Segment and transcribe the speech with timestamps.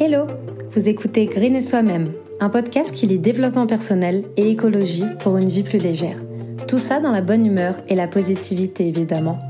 [0.00, 0.28] Hello
[0.70, 5.48] Vous écoutez Green et Soi-même, un podcast qui lit développement personnel et écologie pour une
[5.48, 6.22] vie plus légère.
[6.68, 9.40] Tout ça dans la bonne humeur et la positivité évidemment.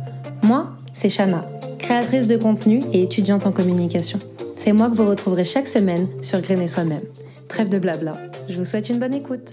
[0.42, 1.44] Moi, c'est Shana,
[1.78, 4.18] créatrice de contenu et étudiante en communication.
[4.56, 7.04] C'est moi que vous retrouverez chaque semaine sur Green et Soi-même.
[7.48, 8.16] Trêve de blabla,
[8.48, 9.52] je vous souhaite une bonne écoute.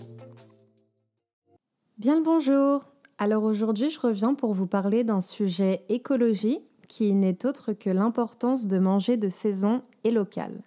[1.97, 2.85] Bien le bonjour
[3.17, 8.67] Alors aujourd'hui je reviens pour vous parler d'un sujet écologie qui n'est autre que l'importance
[8.67, 10.63] de manger de saison et local.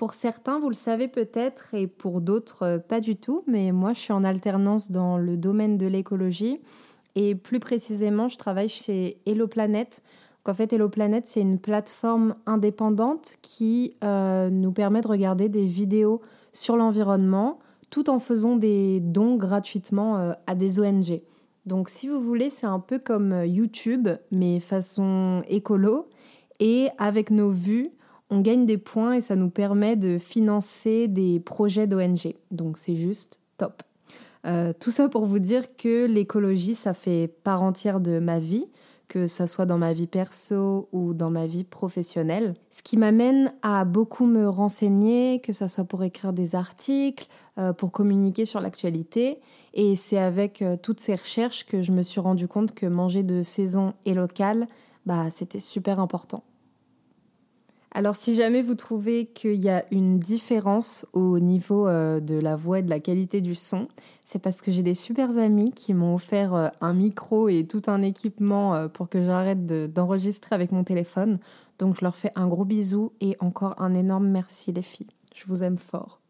[0.00, 3.92] Pour certains, vous le savez peut-être, et pour d'autres, euh, pas du tout, mais moi,
[3.92, 6.58] je suis en alternance dans le domaine de l'écologie.
[7.16, 10.02] Et plus précisément, je travaille chez Hello Planet.
[10.48, 15.66] en fait, Hello Planet, c'est une plateforme indépendante qui euh, nous permet de regarder des
[15.66, 16.22] vidéos
[16.54, 17.58] sur l'environnement
[17.90, 21.20] tout en faisant des dons gratuitement euh, à des ONG.
[21.66, 26.08] Donc, si vous voulez, c'est un peu comme YouTube, mais façon écolo.
[26.58, 27.90] Et avec nos vues,
[28.30, 32.34] on gagne des points et ça nous permet de financer des projets d'ONG.
[32.50, 33.82] Donc c'est juste top.
[34.46, 38.66] Euh, tout ça pour vous dire que l'écologie, ça fait part entière de ma vie,
[39.08, 42.54] que ça soit dans ma vie perso ou dans ma vie professionnelle.
[42.70, 47.26] Ce qui m'amène à beaucoup me renseigner, que ça soit pour écrire des articles,
[47.58, 49.40] euh, pour communiquer sur l'actualité.
[49.74, 53.24] Et c'est avec euh, toutes ces recherches que je me suis rendu compte que manger
[53.24, 54.68] de saison et local,
[55.06, 56.44] bah, c'était super important.
[57.92, 62.54] Alors si jamais vous trouvez qu'il y a une différence au niveau euh, de la
[62.54, 63.88] voix et de la qualité du son,
[64.24, 67.82] c'est parce que j'ai des super amis qui m'ont offert euh, un micro et tout
[67.88, 71.40] un équipement euh, pour que j'arrête d'enregistrer avec mon téléphone.
[71.80, 75.10] Donc je leur fais un gros bisou et encore un énorme merci les filles.
[75.34, 76.20] Je vous aime fort.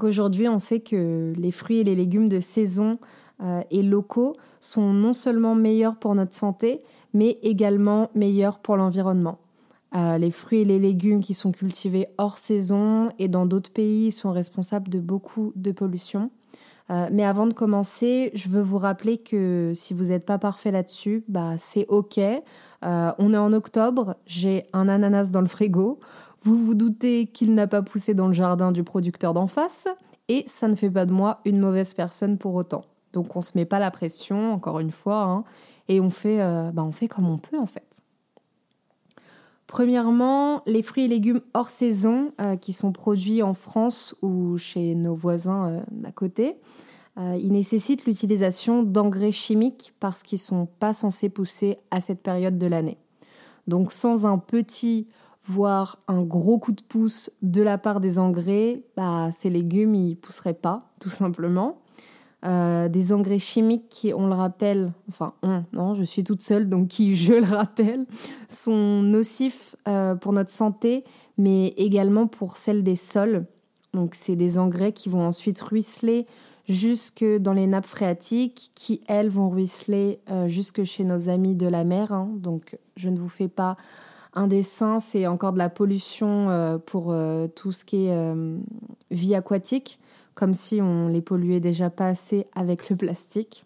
[0.00, 2.98] Aujourd'hui on sait que les fruits et les légumes de saison
[3.70, 6.80] et locaux sont non seulement meilleurs pour notre santé,
[7.14, 9.38] mais également meilleurs pour l'environnement.
[9.94, 14.12] Euh, les fruits et les légumes qui sont cultivés hors saison et dans d'autres pays
[14.12, 16.30] sont responsables de beaucoup de pollution.
[16.90, 20.70] Euh, mais avant de commencer, je veux vous rappeler que si vous n'êtes pas parfait
[20.70, 22.18] là-dessus, bah, c'est OK.
[22.18, 26.00] Euh, on est en octobre, j'ai un ananas dans le frigo.
[26.42, 29.88] Vous vous doutez qu'il n'a pas poussé dans le jardin du producteur d'en face.
[30.28, 32.84] Et ça ne fait pas de moi une mauvaise personne pour autant.
[33.12, 35.44] Donc on ne se met pas la pression, encore une fois, hein,
[35.88, 36.38] et on fait,
[36.72, 38.00] bah, on fait comme on peut en fait.
[39.70, 44.96] Premièrement, les fruits et légumes hors saison euh, qui sont produits en France ou chez
[44.96, 46.56] nos voisins euh, d'à côté,
[47.18, 52.20] euh, ils nécessitent l'utilisation d'engrais chimiques parce qu'ils ne sont pas censés pousser à cette
[52.20, 52.98] période de l'année.
[53.68, 55.06] Donc sans un petit,
[55.44, 60.16] voire un gros coup de pouce de la part des engrais, bah, ces légumes ils
[60.16, 61.78] pousseraient pas, tout simplement.
[62.46, 66.70] Euh, des engrais chimiques qui, on le rappelle, enfin on, non, je suis toute seule,
[66.70, 68.06] donc qui, je le rappelle,
[68.48, 71.04] sont nocifs euh, pour notre santé,
[71.36, 73.44] mais également pour celle des sols.
[73.92, 76.26] Donc c'est des engrais qui vont ensuite ruisseler
[76.66, 81.66] jusque dans les nappes phréatiques, qui elles vont ruisseler euh, jusque chez nos amis de
[81.66, 82.10] la mer.
[82.10, 82.30] Hein.
[82.36, 83.76] Donc je ne vous fais pas
[84.32, 87.12] un dessin, c'est encore de la pollution pour
[87.56, 88.34] tout ce qui est
[89.10, 89.99] vie aquatique
[90.34, 93.64] comme si on les polluait déjà pas assez avec le plastique.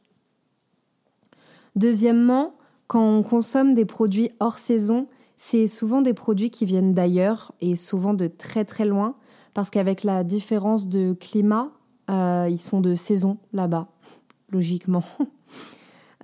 [1.76, 2.54] Deuxièmement,
[2.86, 7.76] quand on consomme des produits hors saison, c'est souvent des produits qui viennent d'ailleurs et
[7.76, 9.16] souvent de très très loin,
[9.52, 11.70] parce qu'avec la différence de climat,
[12.10, 13.88] euh, ils sont de saison là-bas,
[14.50, 15.04] logiquement.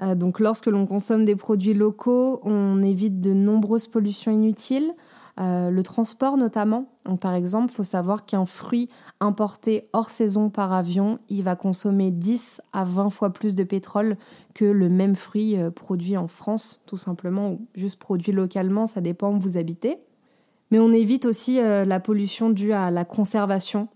[0.02, 4.94] Euh, donc lorsque l'on consomme des produits locaux, on évite de nombreuses pollutions inutiles,
[5.40, 6.86] euh, le transport notamment.
[7.06, 8.90] Donc, par exemple, il faut savoir qu'un fruit
[9.20, 14.18] importé hors saison par avion, il va consommer 10 à 20 fois plus de pétrole
[14.52, 19.00] que le même fruit euh, produit en France, tout simplement, ou juste produit localement, ça
[19.00, 19.98] dépend où vous habitez.
[20.70, 23.88] Mais on évite aussi euh, la pollution due à la conservation.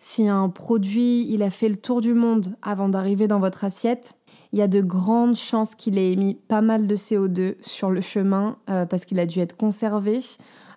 [0.00, 4.15] Si un produit il a fait le tour du monde avant d'arriver dans votre assiette,
[4.52, 8.00] il y a de grandes chances qu'il ait émis pas mal de CO2 sur le
[8.00, 10.20] chemin euh, parce qu'il a dû être conservé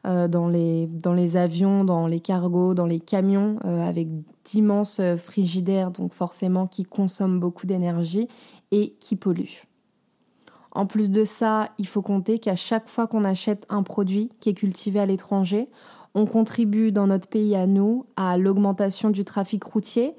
[0.07, 4.07] euh, dans, les, dans les avions, dans les cargos, dans les camions euh, avec
[4.45, 8.27] d'immenses frigidaires, donc forcément qui consomment beaucoup d'énergie
[8.71, 9.65] et qui polluent.
[10.71, 14.49] En plus de ça, il faut compter qu'à chaque fois qu'on achète un produit qui
[14.49, 15.67] est cultivé à l'étranger,
[16.15, 20.15] on contribue dans notre pays à nous à l'augmentation du trafic routier,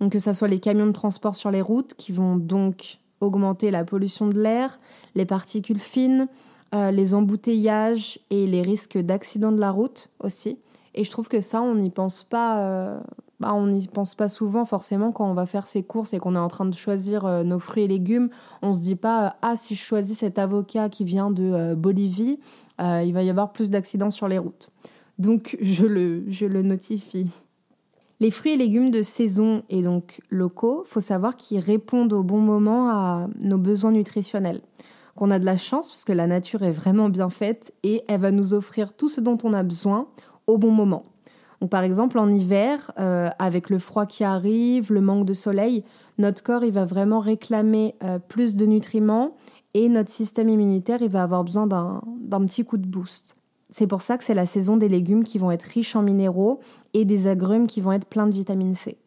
[0.00, 3.70] donc que ce soit les camions de transport sur les routes qui vont donc augmenter
[3.70, 4.80] la pollution de l'air,
[5.14, 6.26] les particules fines,
[6.74, 10.58] euh, les embouteillages et les risques d'accident de la route aussi.
[10.94, 12.60] Et je trouve que ça, on n'y pense pas.
[12.60, 13.00] Euh,
[13.38, 16.36] bah, on n'y pense pas souvent forcément quand on va faire ses courses et qu'on
[16.36, 18.30] est en train de choisir euh, nos fruits et légumes.
[18.62, 22.38] On se dit pas ah si je choisis cet avocat qui vient de Bolivie,
[22.78, 24.70] il va y avoir plus d'accidents sur les routes.
[25.18, 27.28] donc je le, je le notifie.
[28.22, 32.38] Les fruits et légumes de saison et donc locaux, faut savoir qu'ils répondent au bon
[32.38, 34.60] moment à nos besoins nutritionnels.
[35.16, 38.20] Qu'on a de la chance parce que la nature est vraiment bien faite et elle
[38.20, 40.06] va nous offrir tout ce dont on a besoin
[40.46, 41.06] au bon moment.
[41.62, 45.82] Donc par exemple en hiver, euh, avec le froid qui arrive, le manque de soleil,
[46.18, 49.34] notre corps il va vraiment réclamer euh, plus de nutriments
[49.72, 53.39] et notre système immunitaire il va avoir besoin d'un petit coup de boost.
[53.70, 56.60] C'est pour ça que c'est la saison des légumes qui vont être riches en minéraux
[56.92, 58.98] et des agrumes qui vont être pleins de vitamine C.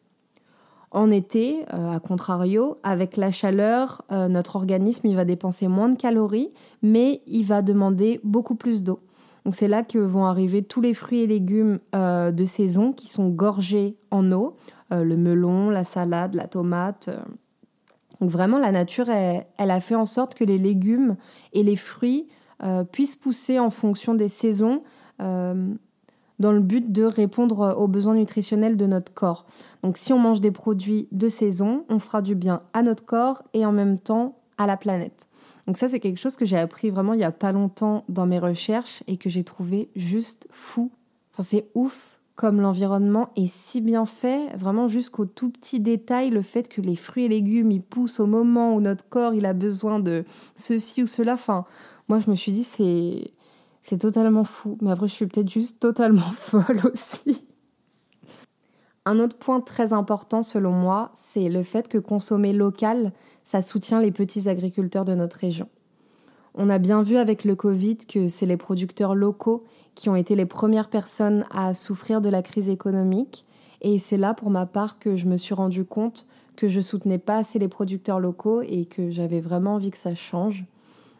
[0.91, 5.89] En été, euh, à contrario, avec la chaleur, euh, notre organisme il va dépenser moins
[5.89, 6.51] de calories,
[6.83, 8.99] mais il va demander beaucoup plus d'eau.
[9.43, 13.07] Donc c'est là que vont arriver tous les fruits et légumes euh, de saison qui
[13.07, 14.55] sont gorgés en eau,
[14.91, 17.09] le melon, la salade, la tomate.
[18.21, 21.15] Donc vraiment, la nature, elle, a fait en sorte que les légumes
[21.51, 22.27] et les fruits
[22.91, 24.81] puissent pousser en fonction des saisons
[25.19, 29.45] dans le but de répondre aux besoins nutritionnels de notre corps.
[29.83, 33.43] Donc si on mange des produits de saison, on fera du bien à notre corps
[33.53, 35.27] et en même temps à la planète.
[35.67, 38.25] Donc ça c'est quelque chose que j'ai appris vraiment il n'y a pas longtemps dans
[38.25, 40.91] mes recherches et que j'ai trouvé juste fou.
[41.33, 46.41] Enfin c'est ouf comme l'environnement est si bien fait, vraiment jusqu'au tout petit détail, le
[46.41, 49.53] fait que les fruits et légumes ils poussent au moment où notre corps il a
[49.53, 50.25] besoin de
[50.55, 51.37] ceci ou cela.
[52.07, 53.33] Moi je me suis dit c'est
[53.83, 54.77] c'est totalement fou.
[54.81, 57.45] Mais après, je suis peut-être juste totalement folle aussi.
[59.05, 63.11] Un autre point très important selon moi, c'est le fait que consommer local,
[63.43, 65.67] ça soutient les petits agriculteurs de notre région.
[66.55, 69.65] On a bien vu avec le Covid que c'est les producteurs locaux
[69.95, 73.45] qui ont été les premières personnes à souffrir de la crise économique.
[73.81, 77.17] Et c'est là, pour ma part, que je me suis rendu compte que je soutenais
[77.17, 80.63] pas assez les producteurs locaux et que j'avais vraiment envie que ça change.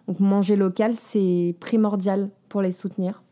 [0.07, 3.23] Donc manger local, c'est primordial pour les soutenir.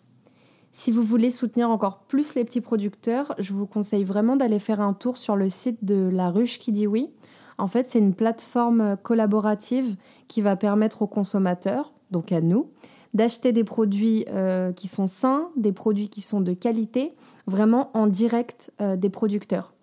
[0.71, 4.79] Si vous voulez soutenir encore plus les petits producteurs, je vous conseille vraiment d'aller faire
[4.79, 7.09] un tour sur le site de La Ruche qui dit oui.
[7.57, 9.97] En fait, c'est une plateforme collaborative
[10.27, 12.69] qui va permettre aux consommateurs, donc à nous,
[13.13, 17.13] d'acheter des produits euh, qui sont sains, des produits qui sont de qualité,
[17.47, 19.73] vraiment en direct euh, des producteurs.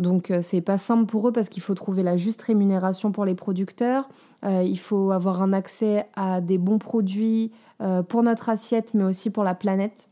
[0.00, 3.26] Donc euh, c'est pas simple pour eux parce qu'il faut trouver la juste rémunération pour
[3.26, 4.08] les producteurs,
[4.44, 7.52] euh, il faut avoir un accès à des bons produits
[7.82, 10.08] euh, pour notre assiette mais aussi pour la planète.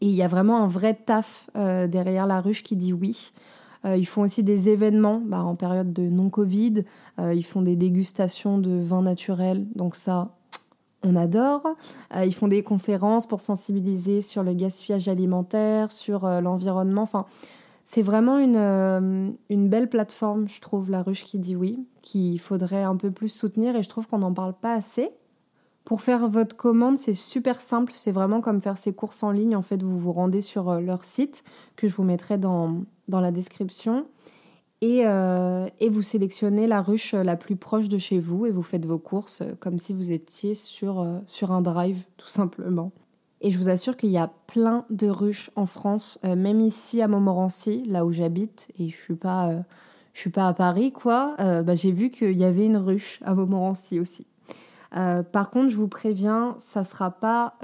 [0.00, 3.30] Et il y a vraiment un vrai taf derrière la ruche qui dit oui.
[3.84, 6.82] ils font aussi des événements bah, en période de non-Covid.
[7.20, 9.64] ils font des dégustations de vins naturels.
[9.76, 10.34] Donc ça,
[11.04, 11.76] on adore.
[12.16, 17.02] ils font des conférences pour sensibiliser sur le gaspillage alimentaire, sur l'environnement.
[17.02, 17.24] Enfin,
[17.84, 22.84] c'est vraiment euh, une, belle plateforme, je trouve, La Ruche qui dit oui, qu'il faudrait
[22.84, 25.10] un peu plus soutenir et je trouve qu'on n'en parle pas assez.
[25.84, 29.56] Pour faire votre commande, c'est super simple, c'est vraiment comme faire ses courses en ligne.
[29.56, 31.42] En fait, vous vous rendez sur euh, leur site
[31.74, 34.06] que je vous mettrai dans, la description
[34.80, 38.62] et, euh, et, vous sélectionnez la ruche la plus proche de chez vous et vous
[38.62, 42.90] faites vos courses comme si vous étiez sur, sur un drive, tout simplement.
[43.44, 47.02] Et je vous assure qu'il y a plein de ruches en France, euh, même ici
[47.02, 49.60] à Montmorency, là où j'habite, et je suis pas, euh,
[50.14, 51.34] je suis pas à Paris, quoi.
[51.40, 54.26] Euh, bah, j'ai vu qu'il y avait une ruche à Montmorency aussi.
[54.92, 57.54] par contre, je vous préviens, ça sera pas,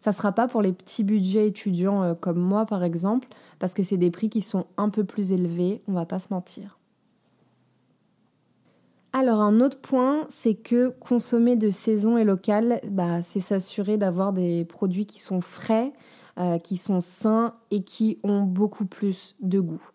[0.00, 3.26] ça sera pas pour les petits budgets étudiants comme moi, par exemple,
[3.58, 5.82] parce que c'est des prix qui sont un peu plus élevés.
[5.88, 6.78] On va pas se mentir.
[9.16, 14.32] Alors un autre point, c'est que consommer de saison et local, bah, c'est s'assurer d'avoir
[14.32, 15.92] des produits qui sont frais,
[16.36, 19.88] euh, qui sont sains et qui ont beaucoup plus de goût.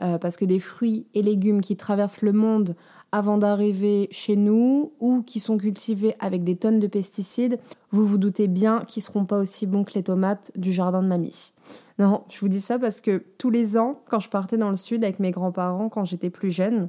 [0.00, 2.74] Euh, parce que des fruits et légumes qui traversent le monde
[3.12, 7.58] avant d'arriver chez nous ou qui sont cultivés avec des tonnes de pesticides,
[7.90, 11.08] vous vous doutez bien qu'ils seront pas aussi bons que les tomates du jardin de
[11.08, 11.52] mamie.
[11.98, 14.76] Non, je vous dis ça parce que tous les ans, quand je partais dans le
[14.76, 16.88] sud avec mes grands-parents quand j'étais plus jeune,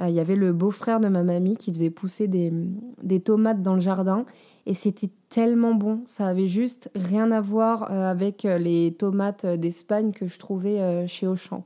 [0.00, 3.74] euh, il y avait le beau-frère de ma mamie qui faisait pousser des, tomates dans
[3.74, 4.24] le jardin
[4.66, 6.02] et c'était tellement bon.
[6.04, 11.06] Ça avait juste rien à voir euh, avec euh, les tomates d'Espagne que je trouvais
[11.06, 11.64] chez Auchan.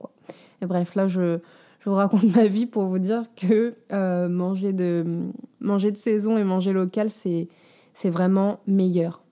[0.61, 1.39] Et bref, là, je,
[1.85, 3.75] vous raconte ma vie pour vous dire que
[4.29, 5.31] manger, de,
[5.95, 7.49] saison et manger local, c'est
[8.05, 9.23] vraiment meilleur.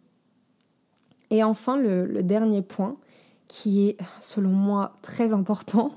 [1.30, 2.96] Et enfin, le dernier point,
[3.48, 5.92] qui est selon moi très important,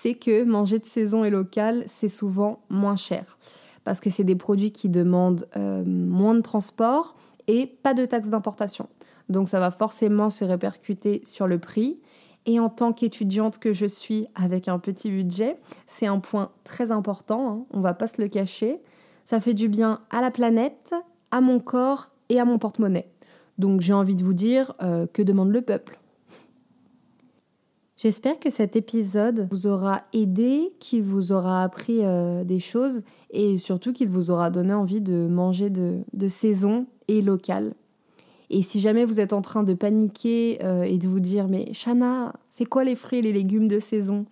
[0.00, 3.36] c'est que manger de saison et local, c'est souvent moins cher.
[3.84, 7.16] Parce que c'est des produits qui demandent euh, moins de transport
[7.48, 8.88] et pas de taxes d'importation.
[9.28, 11.98] Donc ça va forcément se répercuter sur le prix.
[12.46, 16.92] Et en tant qu'étudiante que je suis avec un petit budget, c'est un point très
[16.92, 18.80] important, hein, on va pas se le cacher.
[19.26, 20.94] Ça fait du bien à la planète,
[21.30, 23.10] à mon corps et à mon porte-monnaie.
[23.58, 25.99] Donc j'ai envie de vous dire, euh, que demande le peuple?
[28.02, 33.58] J'espère que cet épisode vous aura aidé, qu'il vous aura appris euh, des choses et
[33.58, 37.74] surtout qu'il vous aura donné envie de manger de, saison et local.
[38.48, 41.74] Et si jamais vous êtes en train de paniquer euh, et de vous dire mais
[41.74, 44.24] Shana, c'est quoi les fruits et les légumes de saison?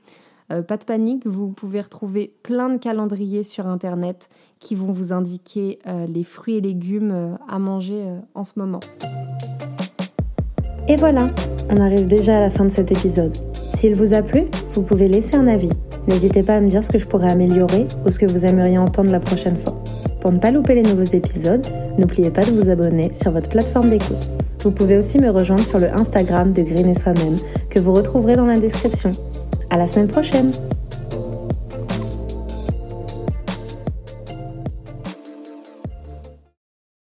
[0.50, 5.12] Euh, Pas de panique, vous pouvez retrouver plein de calendriers sur internet qui vont vous
[5.12, 8.80] indiquer les fruits et légumes à manger en ce moment.
[10.88, 11.28] Et voilà,
[11.68, 13.37] on arrive déjà à la fin de cet épisode.
[13.78, 14.42] S'il vous a plu,
[14.75, 15.68] vous pouvez laisser un avis.
[16.08, 18.76] N'hésitez pas à me dire ce que je pourrais améliorer ou ce que vous aimeriez
[18.76, 19.80] entendre la prochaine fois.
[20.20, 21.64] Pour ne pas louper les nouveaux épisodes,
[21.97, 24.16] n'oubliez pas de vous abonner sur votre plateforme d'écoute.
[24.64, 27.38] Vous pouvez aussi me rejoindre sur le Instagram de Green et Soi-même
[27.70, 29.12] que vous retrouverez dans la description.
[29.70, 30.50] À la semaine prochaine!